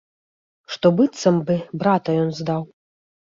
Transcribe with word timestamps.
Што 0.75 0.91
быццам 0.99 1.37
бы 1.49 1.59
брата 1.85 2.17
ён 2.23 2.33
здаў. 2.41 2.61